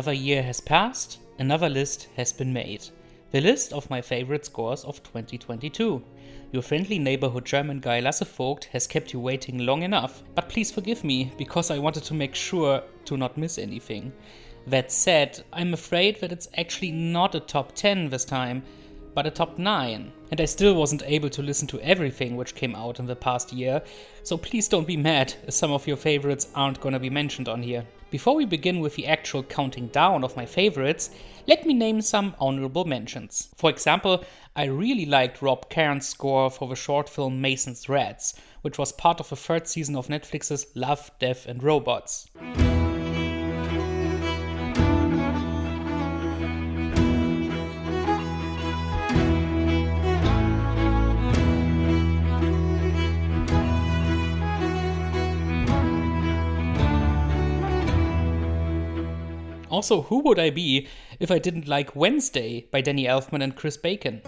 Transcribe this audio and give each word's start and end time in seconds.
Another 0.00 0.14
year 0.14 0.42
has 0.42 0.62
passed, 0.62 1.18
another 1.38 1.68
list 1.68 2.08
has 2.16 2.32
been 2.32 2.54
made. 2.54 2.88
The 3.32 3.42
list 3.42 3.74
of 3.74 3.90
my 3.90 4.00
favorite 4.00 4.46
scores 4.46 4.82
of 4.82 5.02
2022. 5.02 6.02
Your 6.52 6.62
friendly 6.62 6.98
neighborhood 6.98 7.44
German 7.44 7.80
guy 7.80 8.00
Lasse 8.00 8.22
Vogt 8.22 8.64
has 8.72 8.86
kept 8.86 9.12
you 9.12 9.20
waiting 9.20 9.58
long 9.58 9.82
enough, 9.82 10.22
but 10.34 10.48
please 10.48 10.70
forgive 10.70 11.04
me 11.04 11.30
because 11.36 11.70
I 11.70 11.78
wanted 11.78 12.04
to 12.04 12.14
make 12.14 12.34
sure 12.34 12.82
to 13.04 13.18
not 13.18 13.36
miss 13.36 13.58
anything. 13.58 14.10
That 14.66 14.90
said, 14.90 15.44
I'm 15.52 15.74
afraid 15.74 16.18
that 16.22 16.32
it's 16.32 16.48
actually 16.56 16.92
not 16.92 17.34
a 17.34 17.40
top 17.40 17.72
10 17.74 18.08
this 18.08 18.24
time, 18.24 18.62
but 19.14 19.26
a 19.26 19.30
top 19.30 19.58
9. 19.58 20.12
And 20.30 20.40
I 20.40 20.46
still 20.46 20.76
wasn't 20.76 21.02
able 21.04 21.28
to 21.28 21.42
listen 21.42 21.68
to 21.68 21.80
everything 21.82 22.38
which 22.38 22.54
came 22.54 22.74
out 22.74 23.00
in 23.00 23.06
the 23.06 23.16
past 23.16 23.52
year, 23.52 23.82
so 24.22 24.38
please 24.38 24.66
don't 24.66 24.86
be 24.86 24.96
mad 24.96 25.34
if 25.46 25.52
some 25.52 25.72
of 25.72 25.86
your 25.86 25.98
favorites 25.98 26.48
aren't 26.54 26.80
gonna 26.80 26.98
be 26.98 27.10
mentioned 27.10 27.50
on 27.50 27.62
here. 27.62 27.84
Before 28.10 28.34
we 28.34 28.44
begin 28.44 28.80
with 28.80 28.96
the 28.96 29.06
actual 29.06 29.44
counting 29.44 29.86
down 29.86 30.24
of 30.24 30.36
my 30.36 30.44
favorites, 30.44 31.10
let 31.46 31.64
me 31.64 31.72
name 31.72 32.00
some 32.00 32.34
honorable 32.40 32.84
mentions. 32.84 33.50
For 33.56 33.70
example, 33.70 34.24
I 34.56 34.64
really 34.64 35.06
liked 35.06 35.40
Rob 35.40 35.70
Cairns' 35.70 36.08
score 36.08 36.50
for 36.50 36.68
the 36.68 36.74
short 36.74 37.08
film 37.08 37.40
Mason's 37.40 37.88
Rats, 37.88 38.34
which 38.62 38.78
was 38.78 38.90
part 38.90 39.20
of 39.20 39.28
the 39.28 39.36
third 39.36 39.68
season 39.68 39.94
of 39.94 40.08
Netflix's 40.08 40.66
Love, 40.74 41.12
Death 41.20 41.46
and 41.46 41.62
Robots. 41.62 42.28
Also, 59.80 60.02
who 60.02 60.18
would 60.18 60.38
I 60.38 60.50
be 60.50 60.86
if 61.20 61.30
I 61.30 61.38
didn't 61.38 61.66
like 61.66 61.96
Wednesday 61.96 62.66
by 62.70 62.82
Danny 62.82 63.06
Elfman 63.06 63.42
and 63.42 63.56
Chris 63.56 63.78
Bacon? 63.78 64.20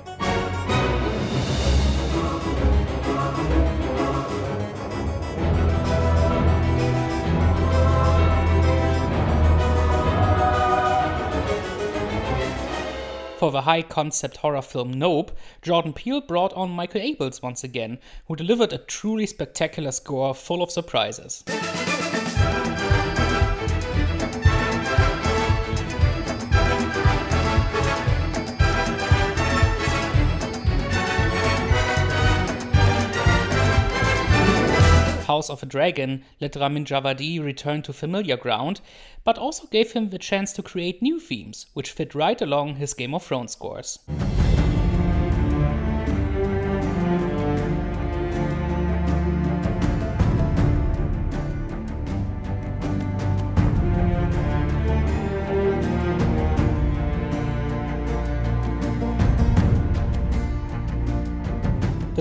For 13.36 13.52
the 13.52 13.60
high 13.60 13.82
concept 13.82 14.38
horror 14.38 14.62
film 14.62 14.94
Nope, 14.94 15.36
Jordan 15.60 15.92
Peele 15.92 16.22
brought 16.22 16.54
on 16.54 16.70
Michael 16.70 17.02
Abels 17.02 17.42
once 17.42 17.62
again, 17.62 17.98
who 18.26 18.36
delivered 18.36 18.72
a 18.72 18.78
truly 18.78 19.26
spectacular 19.26 19.92
score 19.92 20.34
full 20.34 20.62
of 20.62 20.70
surprises. 20.70 21.44
House 35.32 35.48
of 35.48 35.62
a 35.62 35.66
Dragon 35.66 36.22
let 36.42 36.56
Ramin 36.56 36.84
Djawadi 36.84 37.42
return 37.42 37.80
to 37.82 37.94
familiar 37.94 38.36
ground, 38.36 38.82
but 39.24 39.38
also 39.38 39.66
gave 39.68 39.92
him 39.92 40.10
the 40.10 40.18
chance 40.18 40.52
to 40.52 40.62
create 40.62 41.00
new 41.00 41.18
themes, 41.18 41.64
which 41.72 41.90
fit 41.90 42.14
right 42.14 42.42
along 42.42 42.76
his 42.76 42.92
Game 42.92 43.14
of 43.14 43.24
Thrones 43.24 43.52
scores. 43.52 43.98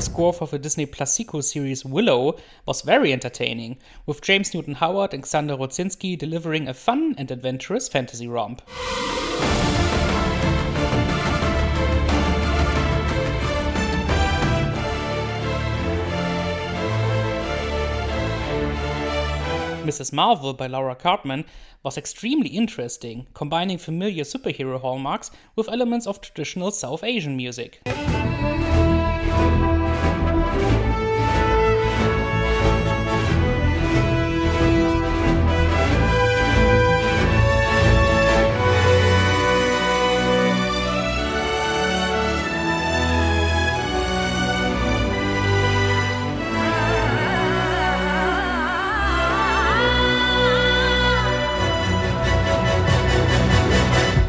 The 0.02 0.06
score 0.06 0.34
for 0.34 0.48
the 0.48 0.58
Disney 0.58 0.88
sequel 1.06 1.44
series 1.44 1.86
Willow 1.86 2.36
was 2.66 2.82
very 2.82 3.14
entertaining, 3.14 3.78
with 4.08 4.20
James 4.20 4.52
Newton 4.52 4.74
Howard 4.74 5.14
and 5.14 5.22
Xander 5.24 5.56
Rodzinski 5.56 6.18
delivering 6.18 6.68
a 6.68 6.74
fun 6.74 7.14
and 7.20 7.30
adventurous 7.30 7.88
fantasy 7.88 8.28
romp. 8.28 8.64
Mrs. 19.86 20.12
Marvel 20.12 20.56
by 20.56 20.66
Laura 20.66 20.96
Karpman 20.96 21.46
was 21.84 22.00
extremely 22.00 22.50
interesting, 22.50 23.28
combining 23.36 23.78
familiar 23.78 24.24
superhero 24.24 24.82
hallmarks 24.82 25.30
with 25.56 25.70
elements 25.70 26.08
of 26.08 26.22
traditional 26.22 26.72
South 26.72 27.04
Asian 27.04 27.38
music. 27.38 27.82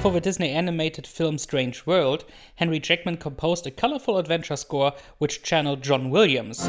For 0.03 0.11
the 0.11 0.21
Disney 0.21 0.51
animated 0.51 1.07
film 1.07 1.39
Strange 1.39 1.87
World, 1.87 2.25
Henry 2.57 2.81
Jackman 2.81 3.19
composed 3.19 3.69
a 3.69 3.71
colorful 3.71 4.19
adventure 4.19 4.57
score 4.57 4.95
which 5.19 5.45
channeled 5.45 5.81
John 5.81 6.11
Williams. 6.11 6.67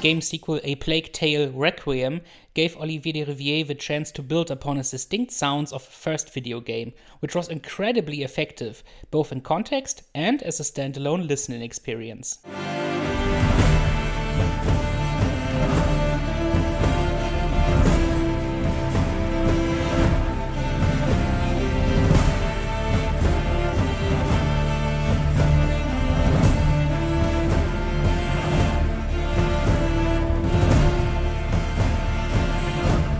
Game 0.00 0.20
sequel 0.20 0.60
A 0.62 0.76
Plague 0.76 1.12
Tale 1.12 1.50
Requiem 1.50 2.20
gave 2.54 2.76
Olivier 2.76 3.24
Derivière 3.24 3.66
the 3.66 3.74
chance 3.74 4.12
to 4.12 4.22
build 4.22 4.50
upon 4.50 4.76
his 4.76 4.90
distinct 4.90 5.32
sounds 5.32 5.72
of 5.72 5.84
the 5.84 5.90
first 5.90 6.32
video 6.32 6.60
game, 6.60 6.92
which 7.20 7.34
was 7.34 7.48
incredibly 7.48 8.22
effective, 8.22 8.84
both 9.10 9.32
in 9.32 9.40
context 9.40 10.02
and 10.14 10.42
as 10.42 10.60
a 10.60 10.62
standalone 10.62 11.26
listening 11.26 11.62
experience. 11.62 12.38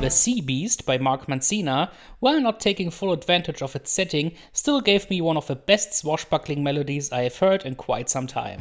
The 0.08 0.14
Sea 0.14 0.40
Beast 0.40 0.86
by 0.86 0.96
Mark 0.96 1.26
Mancina, 1.26 1.90
while 2.20 2.40
not 2.40 2.60
taking 2.60 2.90
full 2.90 3.12
advantage 3.12 3.60
of 3.60 3.76
its 3.76 3.90
setting, 3.90 4.32
still 4.54 4.80
gave 4.80 5.10
me 5.10 5.20
one 5.20 5.36
of 5.36 5.48
the 5.48 5.54
best 5.54 5.92
swashbuckling 5.92 6.64
melodies 6.64 7.12
I 7.12 7.24
have 7.24 7.36
heard 7.36 7.66
in 7.66 7.74
quite 7.74 8.08
some 8.08 8.26
time. 8.26 8.58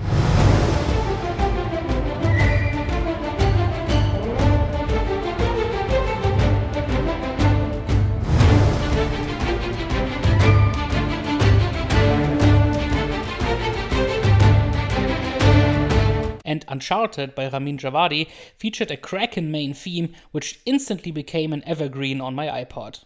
Uncharted 16.67 17.35
by 17.35 17.47
Ramin 17.49 17.77
Djawadi 17.77 18.29
featured 18.57 18.91
a 18.91 18.97
cracking 18.97 19.51
main 19.51 19.73
theme, 19.73 20.13
which 20.31 20.59
instantly 20.65 21.11
became 21.11 21.53
an 21.53 21.63
evergreen 21.65 22.21
on 22.21 22.35
my 22.35 22.47
iPod. 22.47 22.99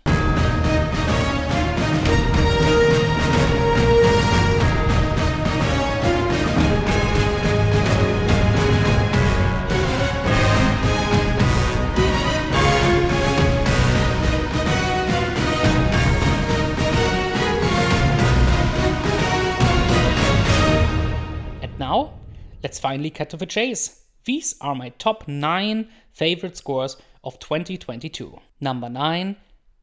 Now 21.80 22.21
let's 22.64 22.80
finally 22.80 23.10
cut 23.10 23.30
to 23.32 23.38
the 23.38 23.46
chase. 23.46 24.06
These 24.26 24.56
are 24.62 24.76
my 24.76 24.90
top 24.90 25.28
9 25.28 25.88
favorite 26.12 26.58
scores 26.58 26.98
of 27.24 27.40
2022. 27.40 28.40
Number 28.60 28.90
9 28.90 29.36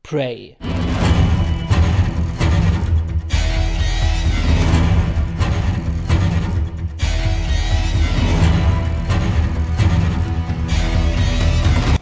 Prey. 0.02 0.56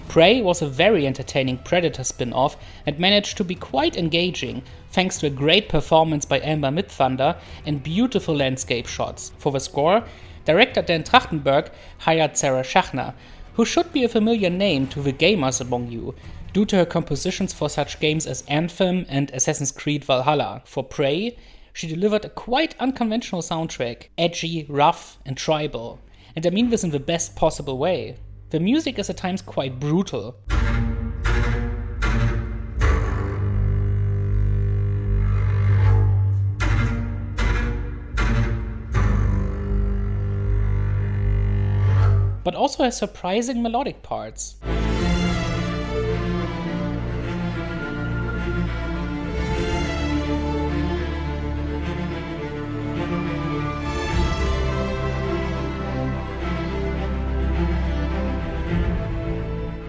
Prey 0.08 0.40
was 0.40 0.62
a 0.62 0.66
very 0.66 1.06
entertaining 1.06 1.58
Predator 1.58 2.02
spin 2.02 2.32
off 2.32 2.56
and 2.86 2.98
managed 2.98 3.36
to 3.36 3.44
be 3.44 3.54
quite 3.54 3.98
engaging 3.98 4.62
thanks 4.90 5.18
to 5.18 5.26
a 5.26 5.30
great 5.30 5.68
performance 5.68 6.24
by 6.24 6.40
Amber 6.40 6.70
Midthunder 6.70 7.38
and 7.66 7.82
beautiful 7.82 8.34
landscape 8.34 8.86
shots. 8.86 9.32
For 9.36 9.52
the 9.52 9.60
score, 9.60 10.02
director 10.46 10.80
Dan 10.80 11.02
Trachtenberg 11.02 11.70
hired 11.98 12.36
Sarah 12.38 12.62
Schachner, 12.62 13.12
who 13.54 13.64
should 13.64 13.92
be 13.92 14.04
a 14.04 14.08
familiar 14.08 14.48
name 14.48 14.86
to 14.88 15.02
the 15.02 15.12
gamers 15.12 15.60
among 15.60 15.90
you, 15.90 16.14
due 16.54 16.64
to 16.64 16.76
her 16.76 16.86
compositions 16.86 17.52
for 17.52 17.68
such 17.68 18.00
games 18.00 18.26
as 18.26 18.44
Anthem 18.48 19.04
and 19.10 19.30
Assassin's 19.32 19.72
Creed 19.72 20.04
Valhalla. 20.04 20.62
For 20.64 20.82
Prey, 20.82 21.36
she 21.74 21.86
delivered 21.86 22.24
a 22.24 22.30
quite 22.30 22.74
unconventional 22.80 23.42
soundtrack, 23.42 24.08
edgy, 24.16 24.64
rough, 24.68 25.18
and 25.26 25.36
tribal. 25.36 26.00
And 26.34 26.46
I 26.46 26.50
mean 26.50 26.70
this 26.70 26.84
in 26.84 26.90
the 26.90 26.98
best 26.98 27.36
possible 27.36 27.76
way. 27.76 28.16
The 28.48 28.60
music 28.60 28.98
is 28.98 29.10
at 29.10 29.18
times 29.18 29.42
quite 29.42 29.78
brutal. 29.78 30.36
But 42.46 42.54
also 42.54 42.84
has 42.84 42.96
surprising 42.96 43.60
melodic 43.60 44.04
parts. 44.04 44.54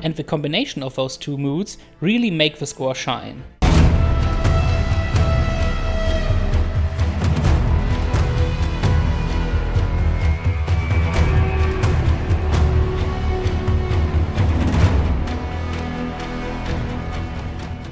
and 0.04 0.16
the 0.16 0.24
combination 0.24 0.82
of 0.82 0.96
those 0.96 1.18
two 1.18 1.38
moods 1.38 1.78
really 2.02 2.32
make 2.32 2.58
the 2.58 2.66
score 2.66 2.96
shine. 2.96 3.44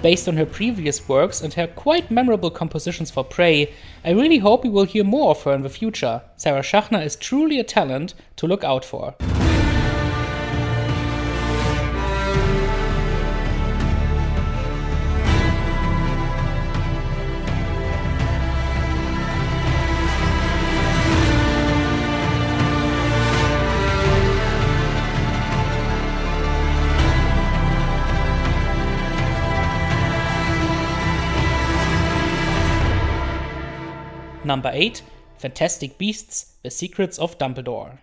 Based 0.06 0.28
on 0.28 0.38
her 0.38 0.46
previous 0.46 1.10
works 1.10 1.42
and 1.42 1.52
her 1.56 1.66
quite 1.66 2.12
memorable 2.12 2.52
compositions 2.52 3.10
for 3.10 3.24
Prey, 3.24 3.74
I 4.04 4.12
really 4.12 4.38
hope 4.38 4.64
we 4.64 4.70
will 4.70 4.84
hear 4.84 5.04
more 5.04 5.32
of 5.32 5.42
her 5.42 5.54
in 5.54 5.64
the 5.64 5.68
future. 5.68 6.22
Sarah 6.38 6.62
Schachner 6.62 7.04
is 7.04 7.16
truly 7.16 7.60
a 7.60 7.64
talent 7.64 8.14
to 8.36 8.46
look 8.46 8.64
out 8.64 8.86
for. 8.86 9.16
Number 34.46 34.70
8 34.72 35.02
Fantastic 35.40 35.98
Beasts 35.98 36.54
The 36.62 36.70
Secrets 36.70 37.18
of 37.18 37.36
Dumbledore. 37.40 37.98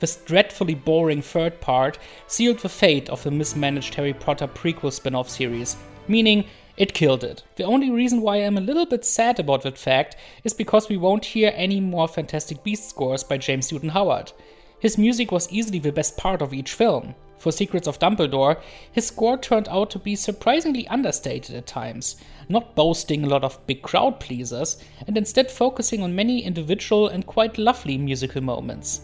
This 0.00 0.16
dreadfully 0.16 0.74
boring 0.74 1.22
third 1.22 1.60
part 1.60 1.98
sealed 2.26 2.58
the 2.58 2.68
fate 2.68 3.08
of 3.08 3.22
the 3.22 3.30
mismanaged 3.30 3.94
Harry 3.94 4.12
Potter 4.12 4.48
prequel 4.48 4.92
spin 4.92 5.14
off 5.14 5.30
series, 5.30 5.76
meaning 6.08 6.44
it 6.76 6.94
killed 6.94 7.22
it. 7.22 7.42
The 7.56 7.64
only 7.64 7.90
reason 7.90 8.20
why 8.20 8.36
I'm 8.36 8.58
a 8.58 8.62
little 8.62 8.86
bit 8.86 9.04
sad 9.04 9.38
about 9.38 9.62
that 9.62 9.78
fact 9.78 10.16
is 10.42 10.52
because 10.54 10.88
we 10.88 10.96
won't 10.96 11.24
hear 11.24 11.52
any 11.54 11.80
more 11.80 12.08
Fantastic 12.08 12.64
Beasts 12.64 12.88
scores 12.88 13.22
by 13.22 13.38
James 13.38 13.70
Newton 13.70 13.90
Howard. 13.90 14.32
His 14.80 14.98
music 14.98 15.32
was 15.32 15.50
easily 15.50 15.78
the 15.78 15.92
best 15.92 16.16
part 16.16 16.42
of 16.42 16.52
each 16.52 16.72
film. 16.72 17.14
For 17.38 17.52
Secrets 17.52 17.86
of 17.86 17.98
Dumbledore, 17.98 18.60
his 18.92 19.06
score 19.06 19.36
turned 19.36 19.68
out 19.68 19.90
to 19.90 19.98
be 19.98 20.16
surprisingly 20.16 20.88
understated 20.88 21.54
at 21.54 21.66
times, 21.66 22.16
not 22.48 22.74
boasting 22.74 23.22
a 23.22 23.28
lot 23.28 23.44
of 23.44 23.64
big 23.66 23.82
crowd 23.82 24.18
pleasers, 24.18 24.78
and 25.06 25.16
instead 25.16 25.50
focusing 25.50 26.02
on 26.02 26.14
many 26.14 26.42
individual 26.42 27.08
and 27.08 27.26
quite 27.26 27.58
lovely 27.58 27.98
musical 27.98 28.40
moments. 28.40 29.02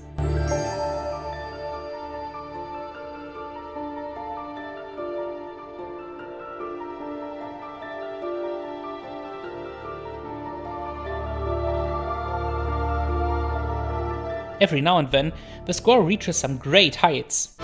Every 14.61 14.81
now 14.81 14.99
and 14.99 15.11
then, 15.11 15.33
the 15.67 15.73
score 15.73 16.03
reaches 16.03 16.37
some 16.37 16.59
great 16.59 16.97
heights. 16.97 17.57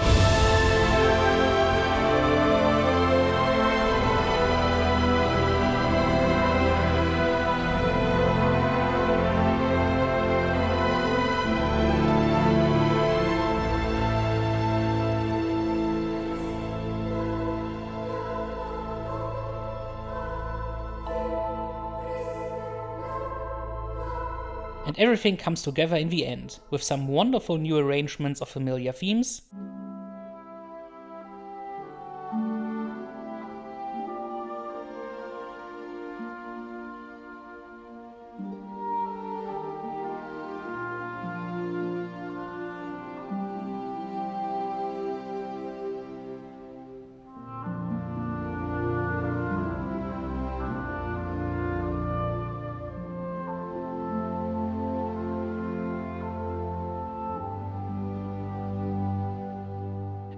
And 24.97 25.05
everything 25.05 25.37
comes 25.37 25.63
together 25.63 25.97
in 25.97 26.09
the 26.09 26.27
end, 26.27 26.59
with 26.71 26.83
some 26.83 27.07
wonderful 27.07 27.59
new 27.59 27.77
arrangements 27.79 28.41
of 28.41 28.49
familiar 28.49 28.93
themes. 28.93 29.43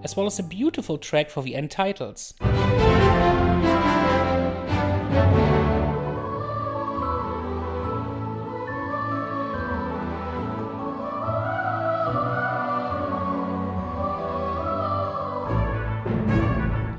As 0.03 0.17
well 0.17 0.27
as 0.27 0.39
a 0.39 0.43
beautiful 0.43 0.99
track 0.99 1.31
for 1.31 1.43
the 1.43 1.55
end 1.55 1.71
titles. 1.71 2.35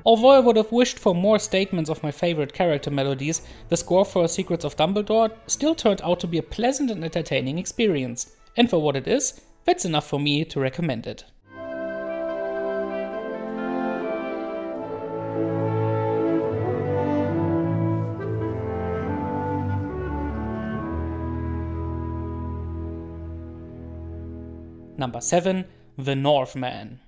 Although 0.10 0.29
I 0.29 0.39
would 0.39 0.56
have 0.56 0.72
wished 0.72 0.98
for 0.98 1.13
more 1.13 1.38
statements 1.38 1.88
of 1.88 2.01
my 2.01 2.10
favorite 2.10 2.51
character 2.51 2.89
melodies, 2.89 3.44
the 3.68 3.77
score 3.77 4.03
for 4.03 4.27
Secrets 4.27 4.65
of 4.65 4.75
Dumbledore 4.75 5.32
still 5.46 5.75
turned 5.75 6.01
out 6.03 6.20
to 6.22 6.27
be 6.27 6.39
a 6.39 6.41
pleasant 6.41 6.89
and 6.89 7.03
entertaining 7.03 7.60
experience. 7.60 8.32
And 8.58 8.68
for 8.68 8.82
what 8.82 8.96
it 8.96 9.08
is, 9.08 9.39
that's 9.65 9.86
enough 9.86 10.08
for 10.08 10.20
me 10.20 10.46
to 10.46 10.60
recommend 10.60 11.06
it. 11.06 11.25
Number 25.10 25.22
7 25.22 25.66
The 25.98 26.13
Northman. 26.13 27.00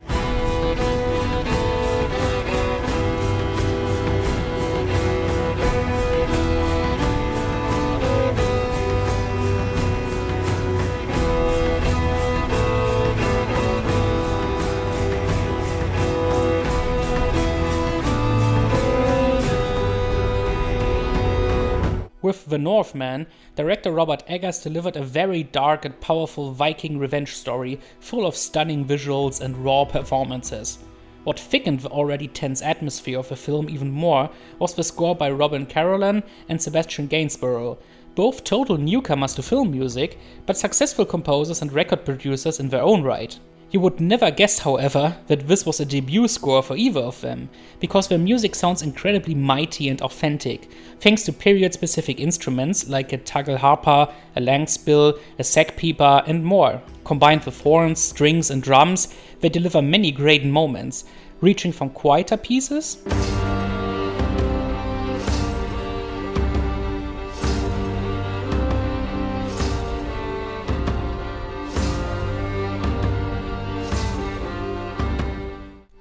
With 22.31 22.45
The 22.45 22.57
Northman, 22.57 23.27
director 23.57 23.91
Robert 23.91 24.23
Eggers 24.25 24.63
delivered 24.63 24.95
a 24.95 25.03
very 25.03 25.43
dark 25.43 25.83
and 25.83 26.00
powerful 26.00 26.53
Viking 26.53 26.97
revenge 26.97 27.33
story 27.33 27.77
full 28.00 28.25
of 28.25 28.38
stunning 28.38 28.85
visuals 28.85 29.41
and 29.41 29.57
raw 29.57 29.83
performances. 29.83 30.79
What 31.25 31.38
thickened 31.38 31.81
the 31.81 31.89
already 31.89 32.29
tense 32.29 32.61
atmosphere 32.61 33.19
of 33.19 33.27
the 33.27 33.35
film 33.35 33.69
even 33.69 33.91
more 33.91 34.29
was 34.59 34.73
the 34.73 34.83
score 34.85 35.13
by 35.13 35.29
Robin 35.29 35.65
Carolan 35.65 36.23
and 36.47 36.61
Sebastian 36.61 37.07
Gainsborough, 37.07 37.77
both 38.15 38.45
total 38.45 38.77
newcomers 38.77 39.35
to 39.35 39.43
film 39.43 39.69
music, 39.71 40.17
but 40.45 40.55
successful 40.55 41.03
composers 41.03 41.61
and 41.61 41.73
record 41.73 42.05
producers 42.05 42.61
in 42.61 42.69
their 42.69 42.81
own 42.81 43.03
right. 43.03 43.38
You 43.72 43.80
would 43.80 44.01
never 44.01 44.32
guess, 44.32 44.60
however, 44.60 45.16
that 45.28 45.48
this 45.48 45.66
was 45.66 45.80
a 45.80 45.86
debut 45.86 46.28
score 46.28 46.62
for 46.62 46.75
either 46.75 47.00
of 47.00 47.22
them, 47.22 47.50
because 47.80 48.10
their 48.10 48.18
music 48.18 48.54
sounds 48.54 48.82
incredibly 48.82 49.34
mighty 49.34 49.88
and 49.88 50.01
authentic, 50.01 50.70
thanks 51.00 51.24
to 51.24 51.32
period 51.32 51.74
specific 51.74 52.20
instruments 52.20 52.90
like 52.90 53.13
a 53.13 53.18
tagelharpa, 53.18 54.12
a 54.36 54.42
langspil, 54.42 55.18
a 55.40 55.44
säckpipa, 55.44 56.28
and 56.28 56.44
more. 56.44 56.82
Combined 57.06 57.46
with 57.46 57.62
horns, 57.62 58.01
strings, 58.01 58.51
and 58.51 58.62
drums, 58.62 59.16
they 59.40 59.48
deliver 59.48 59.82
many 59.82 60.12
great 60.12 60.44
moments, 60.44 61.06
reaching 61.40 61.72
from 61.72 61.92
quieter 61.92 62.36
pieces. 62.36 62.98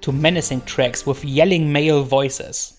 To 0.01 0.11
menacing 0.11 0.61
tracks 0.61 1.05
with 1.05 1.23
yelling 1.23 1.71
male 1.71 2.03
voices. 2.03 2.77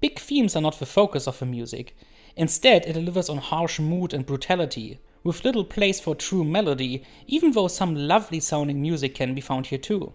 Big 0.00 0.18
themes 0.18 0.54
are 0.54 0.60
not 0.60 0.78
the 0.78 0.86
focus 0.86 1.26
of 1.26 1.38
the 1.38 1.46
music. 1.46 1.96
Instead, 2.36 2.86
it 2.86 2.92
delivers 2.92 3.28
on 3.28 3.38
harsh 3.38 3.80
mood 3.80 4.14
and 4.14 4.24
brutality, 4.24 5.00
with 5.24 5.44
little 5.44 5.64
place 5.64 5.98
for 5.98 6.14
true 6.14 6.44
melody, 6.44 7.02
even 7.26 7.50
though 7.50 7.66
some 7.66 7.94
lovely 7.96 8.38
sounding 8.38 8.80
music 8.80 9.14
can 9.14 9.34
be 9.34 9.40
found 9.40 9.66
here 9.66 9.78
too. 9.78 10.12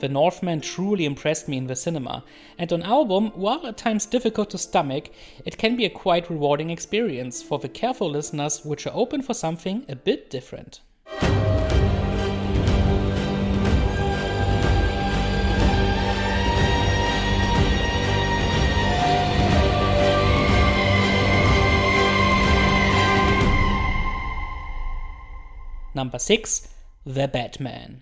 The 0.00 0.08
Northman 0.08 0.62
truly 0.62 1.04
impressed 1.04 1.46
me 1.46 1.58
in 1.58 1.66
the 1.66 1.76
cinema, 1.76 2.24
and 2.56 2.72
on 2.72 2.82
album, 2.82 3.32
while 3.34 3.66
at 3.66 3.76
times 3.76 4.06
difficult 4.06 4.48
to 4.50 4.56
stomach, 4.56 5.10
it 5.44 5.58
can 5.58 5.76
be 5.76 5.84
a 5.84 5.90
quite 5.90 6.30
rewarding 6.30 6.70
experience 6.70 7.42
for 7.42 7.58
the 7.58 7.68
careful 7.68 8.08
listeners 8.08 8.64
which 8.64 8.86
are 8.86 8.94
open 8.94 9.20
for 9.20 9.34
something 9.34 9.84
a 9.90 9.96
bit 9.96 10.30
different. 10.30 10.80
Number 25.94 26.18
6 26.18 26.68
The 27.04 27.28
Batman. 27.28 28.00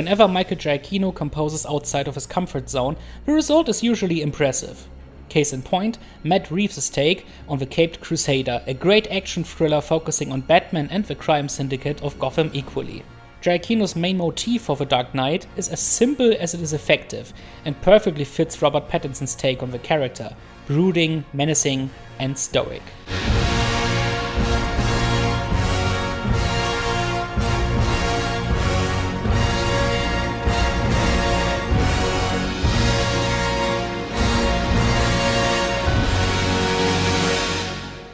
Whenever 0.00 0.26
Michael 0.26 0.56
Giacchino 0.56 1.14
composes 1.14 1.66
outside 1.66 2.08
of 2.08 2.14
his 2.14 2.26
comfort 2.26 2.70
zone, 2.70 2.96
the 3.26 3.34
result 3.34 3.68
is 3.68 3.82
usually 3.82 4.22
impressive. 4.22 4.88
Case 5.28 5.52
in 5.52 5.60
point, 5.60 5.98
Matt 6.24 6.50
Reeves' 6.50 6.88
take 6.88 7.26
on 7.50 7.58
The 7.58 7.66
Caped 7.66 8.00
Crusader, 8.00 8.62
a 8.66 8.72
great 8.72 9.08
action 9.08 9.44
thriller 9.44 9.82
focusing 9.82 10.32
on 10.32 10.40
Batman 10.40 10.88
and 10.90 11.04
the 11.04 11.14
crime 11.14 11.50
syndicate 11.50 12.02
of 12.02 12.18
Gotham 12.18 12.50
equally. 12.54 13.02
Giacchino's 13.42 13.94
main 13.94 14.16
motif 14.16 14.62
for 14.62 14.74
The 14.74 14.86
Dark 14.86 15.14
Knight 15.14 15.46
is 15.58 15.68
as 15.68 15.80
simple 15.80 16.34
as 16.40 16.54
it 16.54 16.62
is 16.62 16.72
effective, 16.72 17.34
and 17.66 17.78
perfectly 17.82 18.24
fits 18.24 18.62
Robert 18.62 18.88
Pattinson's 18.88 19.34
take 19.34 19.62
on 19.62 19.70
the 19.70 19.78
character 19.78 20.34
brooding, 20.66 21.26
menacing, 21.34 21.90
and 22.18 22.38
stoic. 22.38 22.82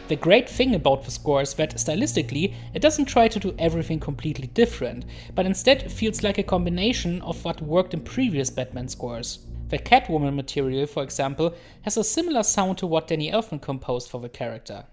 The 0.08 0.14
great 0.14 0.48
thing 0.48 0.76
about 0.76 1.04
the 1.04 1.10
score 1.10 1.42
is 1.42 1.54
that 1.54 1.75
stylistically, 1.75 2.54
it 2.75 2.80
doesn't 2.80 3.06
try 3.06 3.26
to 3.26 3.40
do 3.40 3.56
everything 3.58 3.98
completely 3.98 4.46
different, 4.46 5.04
but 5.34 5.46
instead 5.46 5.90
feels 5.90 6.22
like 6.22 6.38
a 6.38 6.44
combination 6.44 7.20
of 7.22 7.44
what 7.44 7.60
worked 7.60 7.92
in 7.92 8.00
previous 8.02 8.48
Batman 8.48 8.86
scores. 8.86 9.40
The 9.68 9.78
Catwoman 9.78 10.36
material, 10.36 10.86
for 10.86 11.02
example, 11.02 11.56
has 11.82 11.96
a 11.96 12.04
similar 12.04 12.44
sound 12.44 12.78
to 12.78 12.86
what 12.86 13.08
Danny 13.08 13.32
Elfman 13.32 13.60
composed 13.60 14.08
for 14.08 14.20
the 14.20 14.28
character. 14.28 14.84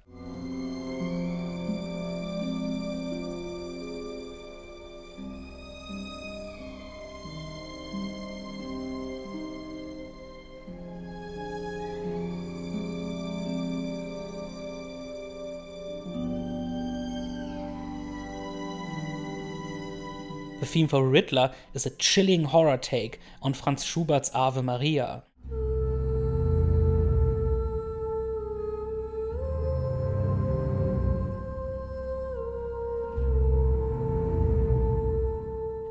The 20.64 20.70
theme 20.70 20.88
for 20.88 21.06
Riddler 21.06 21.54
is 21.74 21.86
a 21.86 21.90
chilling 21.90 22.46
horror 22.46 22.78
take 22.78 23.20
on 23.42 23.54
Franz 23.54 23.84
Schubert's 23.84 24.32
Ave 24.34 24.62
Maria. 24.62 25.24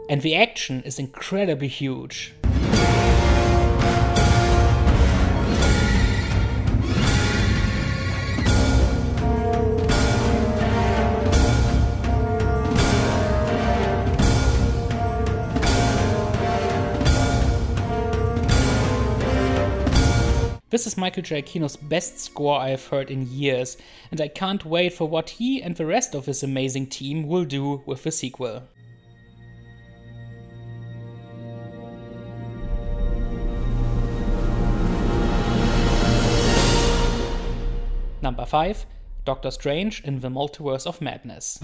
And 0.09 0.23
the 0.23 0.35
action 0.35 0.83
is 0.87 0.99
incredibly 0.99 1.69
huge. 1.69 2.33
Is 20.93 20.99
Michael 20.99 21.23
Giacchino's 21.23 21.77
best 21.77 22.19
score 22.19 22.59
I 22.61 22.69
have 22.69 22.87
heard 22.87 23.11
in 23.11 23.27
years, 23.31 23.79
and 24.11 24.21
I 24.21 24.29
can't 24.29 24.65
wait 24.65 24.93
for 24.93 25.09
what 25.09 25.31
he 25.31 25.63
and 25.63 25.75
the 25.75 25.87
rest 25.87 26.15
of 26.15 26.27
his 26.27 26.43
amazing 26.43 26.89
team 26.89 27.27
will 27.27 27.45
do 27.45 27.83
with 27.87 28.03
the 28.03 28.11
sequel. 28.11 28.63
Number 38.21 38.45
5 38.45 38.87
Doctor 39.25 39.51
Strange 39.51 40.03
in 40.05 40.21
the 40.21 40.29
Multiverse 40.29 40.87
of 40.87 41.01
Madness. 41.01 41.59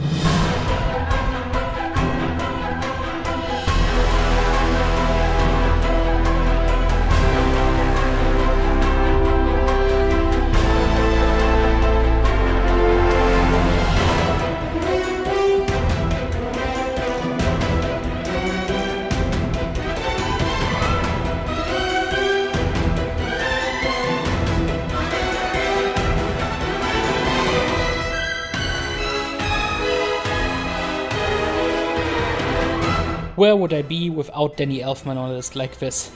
Where 33.39 33.55
would 33.55 33.73
I 33.73 33.83
be 33.83 34.11
without 34.11 34.57
Danny 34.57 34.81
Elfman 34.81 35.17
on 35.17 35.31
a 35.31 35.35
list 35.35 35.55
like 35.55 35.79
this? 35.79 36.11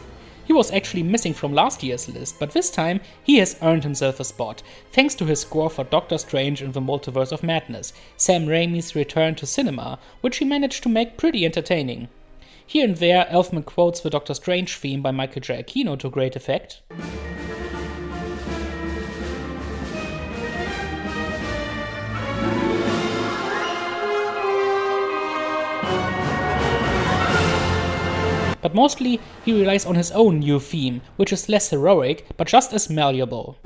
He 0.44 0.52
was 0.52 0.72
actually 0.72 1.04
missing 1.04 1.32
from 1.32 1.54
last 1.54 1.80
year's 1.84 2.08
list, 2.08 2.40
but 2.40 2.50
this 2.50 2.68
time 2.68 3.00
he 3.22 3.36
has 3.36 3.56
earned 3.62 3.84
himself 3.84 4.18
a 4.18 4.24
spot, 4.24 4.64
thanks 4.90 5.14
to 5.14 5.24
his 5.24 5.38
score 5.38 5.70
for 5.70 5.84
Doctor 5.84 6.18
Strange 6.18 6.62
in 6.62 6.72
the 6.72 6.80
Multiverse 6.80 7.30
of 7.30 7.44
Madness, 7.44 7.92
Sam 8.16 8.46
Raimi's 8.46 8.96
return 8.96 9.36
to 9.36 9.46
cinema, 9.46 10.00
which 10.20 10.38
he 10.38 10.44
managed 10.44 10.82
to 10.82 10.88
make 10.88 11.16
pretty 11.16 11.44
entertaining. 11.44 12.08
Here 12.66 12.84
and 12.84 12.96
there, 12.96 13.28
Elfman 13.30 13.64
quotes 13.64 14.00
the 14.00 14.10
Doctor 14.10 14.34
Strange 14.34 14.76
theme 14.76 15.00
by 15.00 15.12
Michael 15.12 15.42
Giacchino 15.42 15.96
to 16.00 16.10
great 16.10 16.34
effect. 16.34 16.82
But 28.62 28.74
mostly 28.74 29.20
he 29.44 29.52
relies 29.52 29.84
on 29.84 29.96
his 29.96 30.10
own 30.12 30.38
new 30.38 30.58
theme, 30.58 31.02
which 31.16 31.32
is 31.32 31.48
less 31.48 31.68
heroic 31.68 32.26
but 32.38 32.46
just 32.46 32.72
as 32.72 32.88
malleable. 32.88 33.58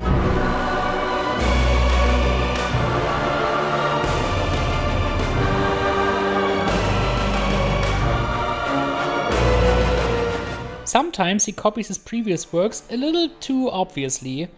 Sometimes 10.83 11.45
he 11.45 11.51
copies 11.51 11.89
his 11.89 11.97
previous 11.97 12.51
works 12.51 12.83
a 12.89 12.97
little 12.97 13.29
too 13.39 13.69
obviously, 13.69 14.49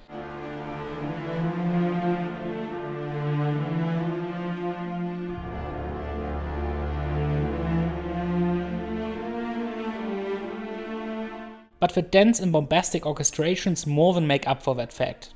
but 11.79 11.93
the 11.93 12.01
dense 12.01 12.39
and 12.39 12.51
bombastic 12.51 13.03
orchestrations 13.03 13.87
more 13.87 14.13
than 14.13 14.27
make 14.27 14.47
up 14.47 14.61
for 14.61 14.75
that 14.75 14.93
fact. 14.93 15.29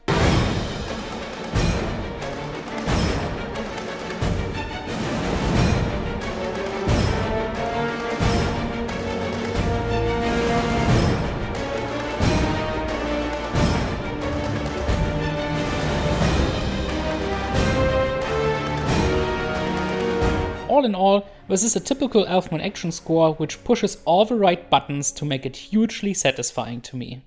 All 20.84 20.89
in 20.89 20.96
all, 20.96 21.26
this 21.48 21.63
is 21.63 21.78
a 21.78 21.80
typical 21.80 22.26
Elfman 22.26 22.62
action 22.62 22.91
score 22.91 23.36
which 23.36 23.63
pushes 23.63 24.04
all 24.04 24.26
the 24.26 24.36
right 24.36 24.69
buttons 24.69 25.13
to 25.13 25.24
make 25.24 25.46
it 25.46 25.56
hugely 25.56 26.13
satisfying 26.13 26.82
to 26.82 26.98
me. 26.98 27.24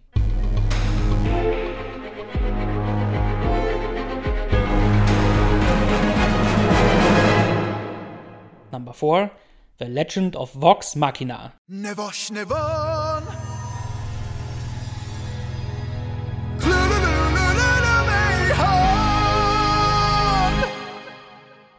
Number 8.71 8.93
4 8.93 9.31
The 9.79 9.89
Legend 9.89 10.37
of 10.37 10.53
Vox 10.53 10.95
Machina. 10.95 11.55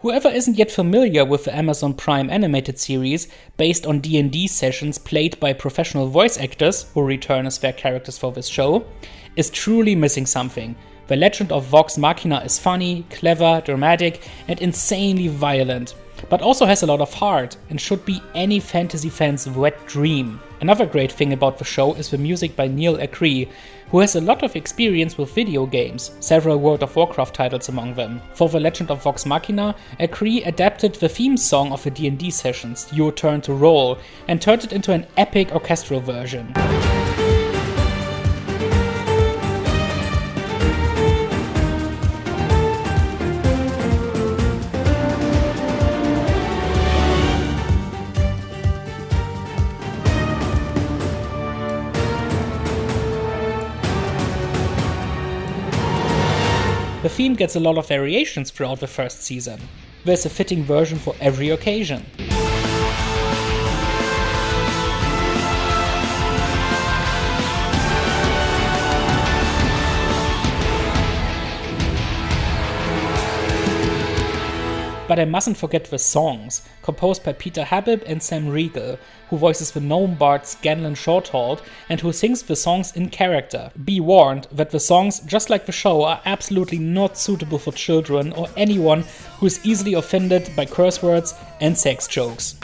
Whoever 0.01 0.29
isn't 0.29 0.59
yet 0.59 0.69
familiar 0.69 1.25
with 1.25 1.45
the 1.45 1.55
Amazon 1.55 1.95
Prime 1.95 2.29
animated 2.29 2.77
series, 2.77 3.27
based 3.57 3.87
on 3.87 3.99
D&D 3.99 4.45
sessions 4.45 4.99
played 4.99 5.39
by 5.39 5.53
professional 5.53 6.05
voice 6.05 6.37
actors 6.37 6.83
who 6.93 7.01
return 7.01 7.47
as 7.47 7.57
their 7.57 7.73
characters 7.73 8.15
for 8.15 8.31
this 8.31 8.47
show, 8.47 8.85
is 9.35 9.49
truly 9.49 9.95
missing 9.95 10.27
something. 10.27 10.75
The 11.07 11.15
Legend 11.15 11.51
of 11.51 11.65
Vox 11.65 11.97
Machina 11.97 12.41
is 12.41 12.59
funny, 12.59 13.07
clever, 13.09 13.59
dramatic, 13.65 14.29
and 14.47 14.61
insanely 14.61 15.29
violent, 15.29 15.95
but 16.29 16.41
also 16.41 16.65
has 16.65 16.83
a 16.83 16.85
lot 16.87 17.01
of 17.01 17.13
heart 17.13 17.57
and 17.69 17.79
should 17.79 18.03
be 18.05 18.21
any 18.35 18.59
fantasy 18.59 19.09
fan's 19.09 19.47
wet 19.49 19.85
dream. 19.87 20.39
Another 20.59 20.85
great 20.85 21.11
thing 21.11 21.33
about 21.33 21.57
the 21.57 21.63
show 21.63 21.93
is 21.93 22.09
the 22.09 22.17
music 22.17 22.55
by 22.55 22.67
Neil 22.67 22.97
Acree, 22.97 23.47
who 23.91 23.99
has 23.99 24.15
a 24.15 24.21
lot 24.21 24.43
of 24.43 24.55
experience 24.55 25.17
with 25.17 25.33
video 25.33 25.65
games, 25.65 26.11
several 26.19 26.59
World 26.59 26.83
of 26.83 26.95
Warcraft 26.95 27.35
titles 27.35 27.69
among 27.69 27.93
them. 27.93 28.19
For 28.33 28.49
The 28.49 28.59
Legend 28.59 28.91
of 28.91 29.03
Vox 29.03 29.25
Machina, 29.25 29.75
Acree 29.99 30.45
adapted 30.45 30.95
the 30.95 31.09
theme 31.09 31.37
song 31.37 31.71
of 31.71 31.83
the 31.83 31.91
D&D 31.91 32.31
sessions, 32.31 32.87
Your 32.91 33.11
Turn 33.11 33.39
to 33.41 33.53
Roll, 33.53 33.99
and 34.27 34.41
turned 34.41 34.63
it 34.63 34.73
into 34.73 34.91
an 34.91 35.05
epic 35.15 35.53
orchestral 35.53 36.01
version. 36.01 36.53
Gets 57.37 57.55
a 57.55 57.59
lot 57.59 57.77
of 57.77 57.87
variations 57.87 58.51
throughout 58.51 58.79
the 58.79 58.87
first 58.87 59.21
season. 59.21 59.61
There's 60.03 60.25
a 60.25 60.29
fitting 60.29 60.63
version 60.63 60.97
for 60.97 61.15
every 61.21 61.49
occasion. 61.49 62.05
But 75.07 75.19
I 75.19 75.25
mustn't 75.25 75.57
forget 75.57 75.85
the 75.85 75.97
songs, 75.97 76.61
composed 76.81 77.23
by 77.23 77.33
Peter 77.33 77.63
Habib 77.63 78.03
and 78.05 78.21
Sam 78.21 78.49
Riegel, 78.49 78.99
who 79.29 79.37
voices 79.37 79.71
the 79.71 79.79
gnome 79.79 80.15
bard 80.15 80.45
Scanlan 80.45 80.95
Shorthalt 80.95 81.61
and 81.89 81.99
who 81.99 82.11
sings 82.11 82.43
the 82.43 82.55
songs 82.55 82.95
in 82.95 83.09
character. 83.09 83.71
Be 83.85 83.99
warned 83.99 84.47
that 84.51 84.71
the 84.71 84.79
songs, 84.79 85.19
just 85.21 85.49
like 85.49 85.65
the 85.65 85.71
show, 85.71 86.03
are 86.03 86.21
absolutely 86.25 86.79
not 86.79 87.17
suitable 87.17 87.59
for 87.59 87.71
children 87.71 88.33
or 88.33 88.47
anyone 88.57 89.05
who 89.39 89.45
is 89.45 89.65
easily 89.65 89.93
offended 89.93 90.51
by 90.55 90.65
curse 90.65 91.01
words 91.01 91.33
and 91.61 91.77
sex 91.77 92.07
jokes. 92.07 92.55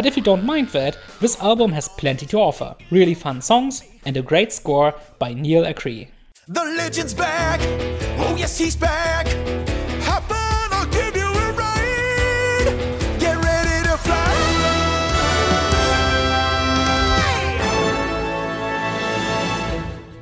But 0.00 0.06
if 0.06 0.16
you 0.16 0.22
don't 0.22 0.46
mind 0.46 0.68
that, 0.68 0.96
this 1.20 1.38
album 1.42 1.72
has 1.72 1.86
plenty 1.86 2.24
to 2.24 2.38
offer. 2.38 2.74
Really 2.90 3.12
fun 3.12 3.42
songs 3.42 3.82
and 4.06 4.16
a 4.16 4.22
great 4.22 4.50
score 4.50 4.94
by 5.18 5.34
Neil 5.34 5.64
Acree. 5.64 6.08
The 6.48 6.64
legend's 6.64 7.12
back! 7.12 7.60
Oh 8.18 8.34
yes, 8.34 8.56
he's 8.56 8.74
back! 8.76 9.26
Hop 10.04 10.30
on, 10.30 10.72
I'll 10.72 10.86
give 10.86 11.14
you 11.14 11.28
a 11.28 11.52
ride! 11.52 12.64
Get 13.20 13.36
ready 13.44 13.88
to 13.88 13.98
fly! 13.98 14.24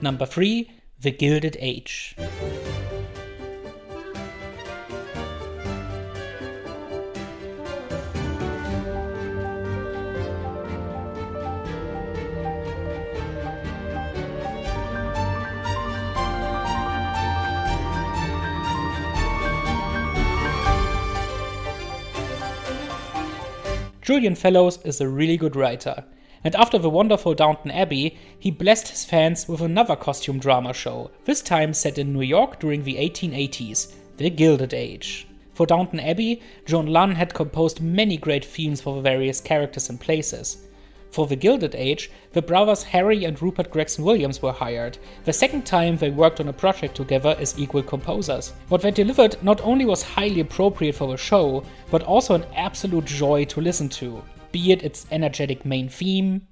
Number 0.00 0.26
3 0.26 0.68
The 1.02 1.12
Gilded 1.12 1.56
Age. 1.60 2.16
Julian 24.08 24.36
Fellowes 24.36 24.78
is 24.84 25.02
a 25.02 25.06
really 25.06 25.36
good 25.36 25.54
writer, 25.54 26.02
and 26.42 26.56
after 26.56 26.78
the 26.78 26.88
wonderful 26.88 27.34
Downton 27.34 27.70
Abbey, 27.70 28.16
he 28.38 28.50
blessed 28.50 28.88
his 28.88 29.04
fans 29.04 29.46
with 29.46 29.60
another 29.60 29.96
costume 29.96 30.38
drama 30.38 30.72
show, 30.72 31.10
this 31.26 31.42
time 31.42 31.74
set 31.74 31.98
in 31.98 32.14
New 32.14 32.22
York 32.22 32.58
during 32.58 32.84
the 32.84 32.96
1880s, 32.96 33.92
The 34.16 34.30
Gilded 34.30 34.72
Age. 34.72 35.26
For 35.52 35.66
Downton 35.66 36.00
Abbey, 36.00 36.40
John 36.64 36.86
Lunn 36.86 37.16
had 37.16 37.34
composed 37.34 37.82
many 37.82 38.16
great 38.16 38.46
themes 38.46 38.80
for 38.80 38.96
the 38.96 39.02
various 39.02 39.42
characters 39.42 39.90
and 39.90 40.00
places, 40.00 40.67
for 41.10 41.26
The 41.26 41.36
Gilded 41.36 41.74
Age, 41.74 42.10
the 42.32 42.42
brothers 42.42 42.82
Harry 42.82 43.24
and 43.24 43.40
Rupert 43.40 43.70
Gregson 43.70 44.04
Williams 44.04 44.42
were 44.42 44.52
hired. 44.52 44.98
The 45.24 45.32
second 45.32 45.66
time 45.66 45.96
they 45.96 46.10
worked 46.10 46.40
on 46.40 46.48
a 46.48 46.52
project 46.52 46.94
together 46.94 47.36
as 47.38 47.58
equal 47.58 47.82
composers. 47.82 48.52
What 48.68 48.82
they 48.82 48.90
delivered 48.90 49.42
not 49.42 49.60
only 49.62 49.84
was 49.84 50.02
highly 50.02 50.40
appropriate 50.40 50.94
for 50.94 51.08
the 51.08 51.16
show, 51.16 51.64
but 51.90 52.02
also 52.02 52.34
an 52.34 52.46
absolute 52.54 53.04
joy 53.04 53.44
to 53.46 53.60
listen 53.60 53.88
to, 53.90 54.22
be 54.52 54.72
it 54.72 54.82
its 54.82 55.06
energetic 55.10 55.64
main 55.64 55.88
theme. 55.88 56.42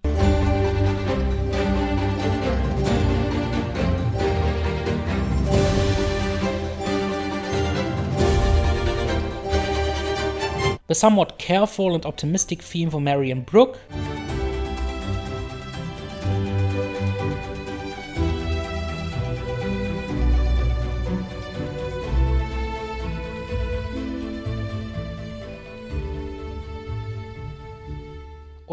The 10.88 10.95
somewhat 10.95 11.37
careful 11.37 11.97
and 11.97 12.07
optimistic 12.07 12.62
theme 12.62 12.90
for 12.90 13.01
Marian 13.01 13.40
Brook. 13.40 13.77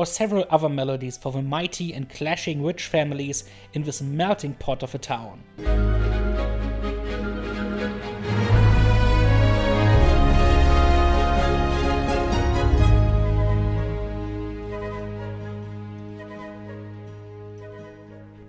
Or 0.03 0.05
several 0.05 0.45
other 0.49 0.67
melodies 0.67 1.15
for 1.15 1.31
the 1.31 1.41
mighty 1.41 1.93
and 1.93 2.09
clashing 2.09 2.61
rich 2.61 2.87
families 2.87 3.45
in 3.71 3.83
this 3.83 4.01
melting 4.01 4.53
pot 4.55 4.83
of 4.83 4.93
a 4.93 4.97
town. 4.97 5.41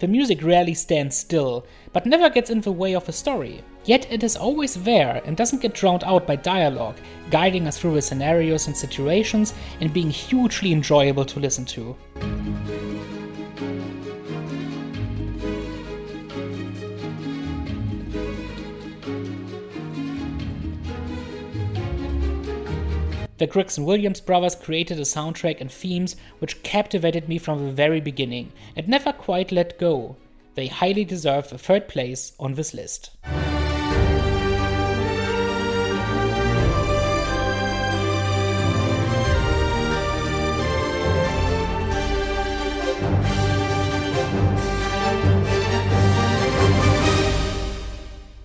The 0.01 0.09
music 0.09 0.43
rarely 0.43 0.75
stands 0.75 1.17
still, 1.17 1.65
but 1.93 2.05
never 2.05 2.31
gets 2.31 2.51
in 2.51 2.63
the 2.63 2.73
way 2.73 2.97
of 2.97 3.07
the 3.07 3.13
story. 3.13 3.63
Yet 3.87 4.11
it 4.11 4.23
is 4.23 4.35
always 4.35 4.75
there 4.75 5.21
and 5.27 5.37
doesn't 5.37 5.61
get 5.61 5.75
drowned 5.75 6.05
out 6.05 6.27
by 6.27 6.37
dialogue, 6.37 6.97
guiding 7.31 7.67
us 7.67 7.79
through 7.79 7.95
the 7.95 8.03
scenarios 8.03 8.67
and 8.67 8.77
situations 8.77 9.53
and 9.81 9.93
being 9.93 10.11
hugely 10.11 10.73
enjoyable 10.73 11.27
to 11.27 11.41
listen 11.41 11.67
to. 11.67 11.95
The 23.37 23.49
Gregson 23.49 23.85
Williams 23.85 24.21
brothers 24.21 24.55
created 24.55 24.99
a 24.99 25.03
soundtrack 25.03 25.61
and 25.61 25.71
themes 25.71 26.17
which 26.39 26.63
captivated 26.63 27.29
me 27.29 27.37
from 27.37 27.67
the 27.67 27.73
very 27.73 28.01
beginning 28.01 28.53
and 28.77 28.89
never 28.89 29.13
quite 29.13 29.53
let 29.53 29.79
go. 29.79 30.17
They 30.55 30.69
highly 30.69 31.05
deserve 31.05 31.53
a 31.53 31.59
third 31.59 31.89
place 31.89 32.33
on 32.39 32.55
this 32.55 32.73
list. 32.73 33.11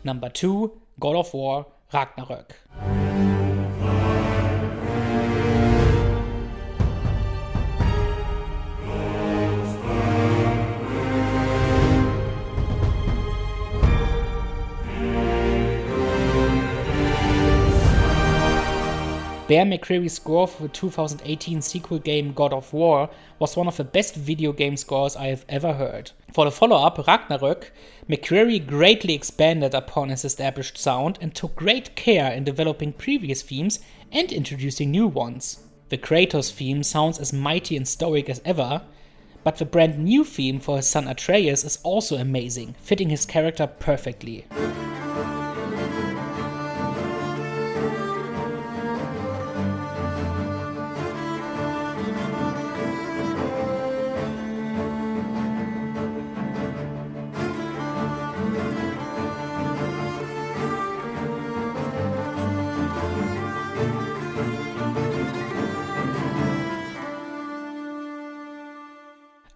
Number 0.10 0.32
2 0.32 0.72
God 1.00 1.16
of 1.16 1.34
War 1.34 1.66
Ragnarök. 1.92 3.09
Bear 19.50 19.66
McCreary's 19.66 20.14
score 20.14 20.48
for 20.48 20.62
the 20.62 20.70
2018 20.70 21.64
sequel 21.64 21.98
game 21.98 22.34
God 22.34 22.54
of 22.54 22.72
War 22.72 23.10
was 23.40 23.58
one 23.58 23.68
of 23.68 23.78
the 23.78 23.84
best 23.84 24.14
video 24.14 24.54
game 24.54 24.78
scores 24.78 25.16
I 25.16 25.26
have 25.30 25.44
ever 25.50 25.74
heard. 25.74 26.12
For 26.32 26.46
the 26.46 26.52
follow 26.52 26.76
up, 26.76 26.98
Ragnarök, 26.98 27.72
McCreary 28.08 28.64
greatly 28.64 29.16
expanded 29.16 29.74
upon 29.74 30.10
his 30.10 30.24
established 30.24 30.78
sound 30.78 31.18
and 31.20 31.34
took 31.34 31.56
great 31.56 31.96
care 31.96 32.32
in 32.32 32.44
developing 32.44 32.94
previous 32.94 33.42
themes 33.42 33.80
and 34.12 34.32
introducing 34.32 34.92
new 34.92 35.08
ones. 35.08 35.64
The 35.90 35.98
Kratos 35.98 36.52
theme 36.52 36.84
sounds 36.84 37.18
as 37.18 37.34
mighty 37.34 37.76
and 37.76 37.88
stoic 37.88 38.30
as 38.30 38.44
ever, 38.46 38.84
but 39.44 39.56
the 39.56 39.66
brand 39.66 39.98
new 39.98 40.24
theme 40.24 40.60
for 40.60 40.78
his 40.78 40.88
son 40.88 41.08
Atreus 41.08 41.64
is 41.64 41.80
also 41.82 42.18
amazing, 42.18 42.76
fitting 42.84 43.10
his 43.10 43.26
character 43.26 43.66
perfectly. 43.66 44.46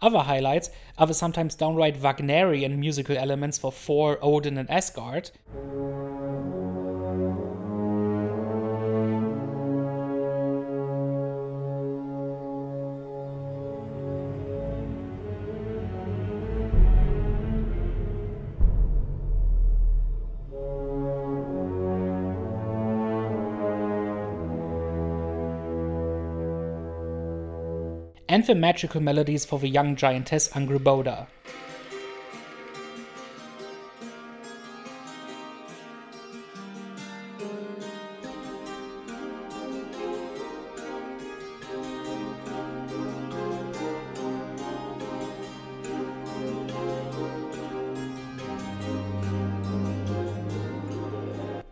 Other 0.04 0.20
highlights 0.20 0.70
are 0.98 1.08
the 1.08 1.13
sometimes 1.13 1.56
downright 1.56 1.96
Wagnerian 1.96 2.78
musical 2.78 3.16
elements 3.16 3.58
for 3.58 3.72
Thor, 3.72 4.20
Odin, 4.22 4.58
and 4.58 4.70
Asgard. 4.70 5.32
And 28.34 28.48
the 28.48 28.56
magical 28.56 29.00
melodies 29.00 29.46
for 29.46 29.60
the 29.60 29.69
young 29.69 29.96
giantess 29.96 30.50
Angrboda. 30.54 31.28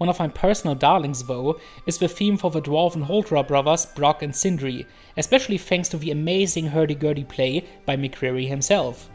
One 0.01 0.09
of 0.09 0.17
my 0.17 0.29
personal 0.29 0.73
darlings, 0.73 1.21
though, 1.21 1.59
is 1.85 1.99
the 1.99 2.07
theme 2.07 2.35
for 2.35 2.49
the 2.49 2.59
Dwarven 2.59 3.05
Huldra 3.05 3.47
brothers 3.47 3.85
Brock 3.85 4.23
and 4.23 4.35
Sindri, 4.35 4.87
especially 5.15 5.59
thanks 5.59 5.89
to 5.89 5.97
the 5.97 6.09
amazing 6.09 6.65
hurdy-gurdy 6.65 7.25
play 7.25 7.65
by 7.85 7.95
McCreary 7.95 8.47
himself. 8.47 9.11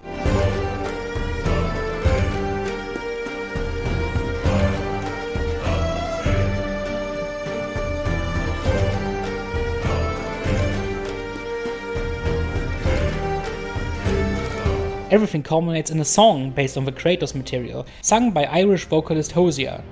Everything 15.11 15.43
culminates 15.43 15.91
in 15.91 15.99
a 15.99 16.05
song 16.05 16.53
based 16.53 16.77
on 16.77 16.85
the 16.85 16.93
Kratos 16.93 17.35
material, 17.35 17.85
sung 18.03 18.31
by 18.31 18.45
Irish 18.45 18.85
vocalist 18.85 19.33
Hozier. 19.33 19.83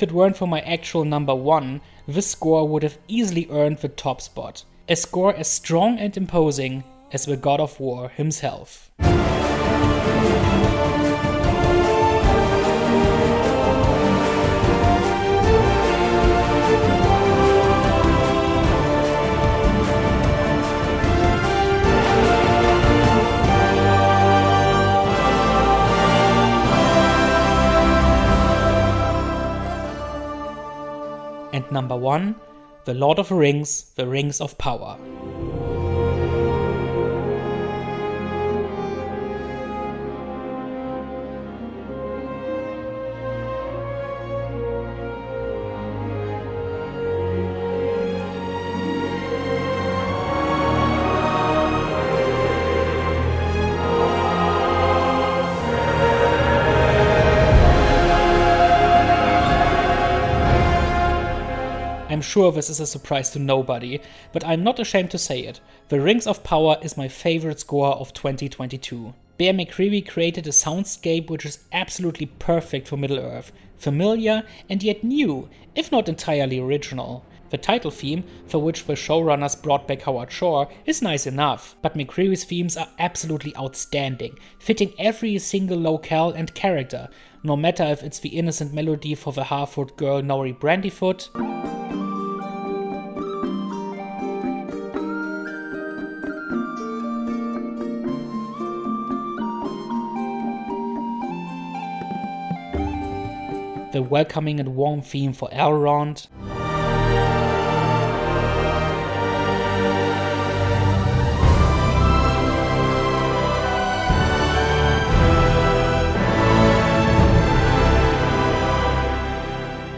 If 0.00 0.04
it 0.08 0.12
weren't 0.12 0.34
for 0.34 0.48
my 0.48 0.60
actual 0.60 1.04
number 1.04 1.34
one, 1.34 1.78
this 2.08 2.30
score 2.30 2.66
would 2.66 2.82
have 2.82 2.96
easily 3.06 3.46
earned 3.50 3.76
the 3.80 3.88
top 3.88 4.22
spot. 4.22 4.64
A 4.88 4.96
score 4.96 5.36
as 5.36 5.46
strong 5.46 5.98
and 5.98 6.16
imposing 6.16 6.84
as 7.12 7.26
the 7.26 7.36
God 7.36 7.60
of 7.60 7.78
War 7.78 8.08
himself. 8.08 8.90
and 31.60 31.72
number 31.72 31.96
one, 31.96 32.36
The 32.84 32.94
Lord 32.94 33.18
of 33.18 33.28
the 33.28 33.34
Rings, 33.34 33.92
The 33.94 34.06
Rings 34.06 34.40
of 34.40 34.56
Power. 34.56 34.96
Sure 62.30 62.52
this 62.52 62.70
is 62.70 62.78
a 62.78 62.86
surprise 62.86 63.30
to 63.30 63.40
nobody, 63.40 64.00
but 64.32 64.46
I'm 64.46 64.62
not 64.62 64.78
ashamed 64.78 65.10
to 65.10 65.18
say 65.18 65.40
it. 65.40 65.60
The 65.88 66.00
Rings 66.00 66.28
of 66.28 66.44
Power 66.44 66.76
is 66.80 66.96
my 66.96 67.08
favorite 67.08 67.58
score 67.58 67.94
of 67.94 68.12
2022. 68.12 69.12
Bear 69.36 69.52
McCreary 69.52 70.08
created 70.08 70.46
a 70.46 70.50
soundscape 70.50 71.28
which 71.28 71.44
is 71.44 71.64
absolutely 71.72 72.26
perfect 72.26 72.86
for 72.86 72.96
Middle 72.96 73.18
Earth, 73.18 73.50
familiar 73.78 74.44
and 74.68 74.80
yet 74.80 75.02
new, 75.02 75.48
if 75.74 75.90
not 75.90 76.08
entirely 76.08 76.60
original. 76.60 77.24
The 77.48 77.58
title 77.58 77.90
theme, 77.90 78.22
for 78.46 78.60
which 78.60 78.84
the 78.84 78.92
showrunners 78.92 79.60
brought 79.60 79.88
back 79.88 80.02
Howard 80.02 80.30
Shore, 80.30 80.68
is 80.86 81.02
nice 81.02 81.26
enough, 81.26 81.74
but 81.82 81.96
McCreary's 81.96 82.44
themes 82.44 82.76
are 82.76 82.90
absolutely 83.00 83.56
outstanding, 83.56 84.38
fitting 84.60 84.92
every 85.00 85.36
single 85.38 85.80
locale 85.80 86.30
and 86.30 86.54
character, 86.54 87.08
no 87.42 87.56
matter 87.56 87.82
if 87.84 88.04
it's 88.04 88.20
the 88.20 88.28
innocent 88.28 88.72
melody 88.72 89.16
for 89.16 89.32
the 89.32 89.42
Harfoot 89.42 89.96
girl 89.96 90.22
Nori 90.22 90.56
Brandyfoot. 90.56 92.09
The 103.92 104.02
welcoming 104.02 104.60
and 104.60 104.76
warm 104.76 105.02
theme 105.02 105.32
for 105.32 105.48
Elrond. 105.50 106.28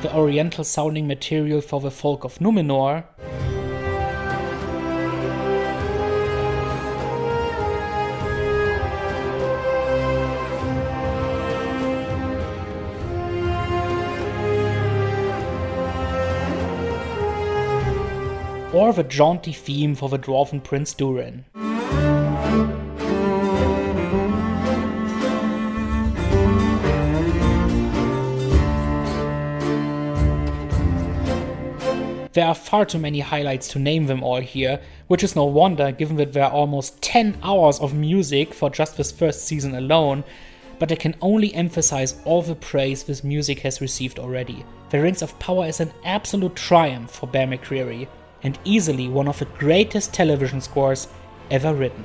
The 0.02 0.16
oriental 0.16 0.64
sounding 0.64 1.06
material 1.06 1.60
for 1.60 1.80
the 1.80 1.90
folk 1.90 2.24
of 2.24 2.38
Numenor. 2.38 3.04
Or 18.82 18.90
a 18.98 19.04
jaunty 19.04 19.52
theme 19.52 19.94
for 19.94 20.08
the 20.08 20.18
dwarven 20.18 20.60
Prince 20.60 20.92
Durin. 20.92 21.44
There 32.32 32.44
are 32.44 32.54
far 32.56 32.84
too 32.84 32.98
many 32.98 33.20
highlights 33.20 33.68
to 33.68 33.78
name 33.78 34.06
them 34.06 34.24
all 34.24 34.40
here, 34.40 34.80
which 35.06 35.22
is 35.22 35.36
no 35.36 35.44
wonder 35.44 35.92
given 35.92 36.16
that 36.16 36.32
there 36.32 36.44
are 36.44 36.50
almost 36.50 37.00
10 37.02 37.38
hours 37.44 37.78
of 37.78 37.94
music 37.94 38.52
for 38.52 38.68
just 38.68 38.96
this 38.96 39.12
first 39.12 39.44
season 39.44 39.76
alone, 39.76 40.24
but 40.80 40.90
I 40.90 40.96
can 40.96 41.14
only 41.20 41.54
emphasize 41.54 42.20
all 42.24 42.42
the 42.42 42.56
praise 42.56 43.04
this 43.04 43.22
music 43.22 43.60
has 43.60 43.80
received 43.80 44.18
already. 44.18 44.64
The 44.90 45.00
Rings 45.00 45.22
of 45.22 45.38
Power 45.38 45.66
is 45.66 45.78
an 45.78 45.92
absolute 46.04 46.56
triumph 46.56 47.12
for 47.12 47.28
Bear 47.28 47.46
McCreary, 47.46 48.08
and 48.42 48.58
easily 48.64 49.08
one 49.08 49.28
of 49.28 49.38
the 49.38 49.44
greatest 49.44 50.12
television 50.12 50.60
scores 50.60 51.08
ever 51.50 51.74
written. 51.74 52.04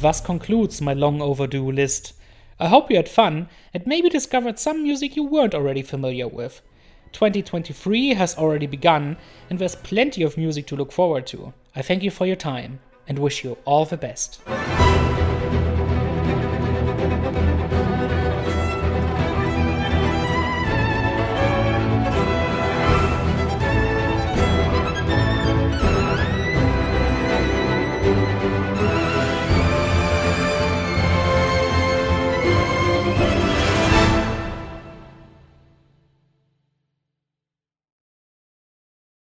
Thus 0.00 0.20
concludes 0.20 0.80
my 0.80 0.94
long 0.94 1.20
overdue 1.20 1.70
list. 1.70 2.14
I 2.58 2.68
hope 2.68 2.90
you 2.90 2.96
had 2.96 3.08
fun 3.08 3.48
and 3.72 3.86
maybe 3.86 4.08
discovered 4.08 4.58
some 4.58 4.82
music 4.82 5.16
you 5.16 5.24
weren't 5.24 5.54
already 5.54 5.82
familiar 5.82 6.28
with. 6.28 6.60
2023 7.12 8.14
has 8.14 8.36
already 8.36 8.66
begun, 8.66 9.16
and 9.48 9.58
there's 9.58 9.74
plenty 9.74 10.22
of 10.22 10.36
music 10.36 10.66
to 10.66 10.76
look 10.76 10.92
forward 10.92 11.26
to. 11.28 11.52
I 11.74 11.82
thank 11.82 12.02
you 12.02 12.10
for 12.10 12.26
your 12.26 12.36
time 12.36 12.80
and 13.08 13.18
wish 13.18 13.44
you 13.44 13.56
all 13.64 13.84
the 13.84 13.96
best. 13.96 14.40